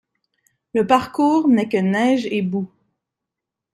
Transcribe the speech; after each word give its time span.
Le 0.73 0.87
parcours 0.87 1.47
n'est 1.47 1.69
que 1.69 1.77
neige 1.77 2.25
et 2.25 2.41
boue. 2.41 2.71